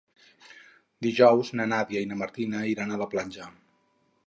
[1.07, 3.49] Dijous na Nàdia i na Martina iran a la platja.